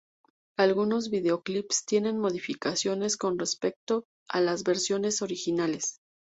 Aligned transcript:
Algunos 0.57 1.11
videoclips 1.11 1.85
tienen 1.85 2.17
modificaciones 2.17 3.17
con 3.17 3.37
respecto 3.37 4.07
a 4.27 4.41
las 4.41 4.63
versiones 4.63 5.21
originales. 5.21 5.99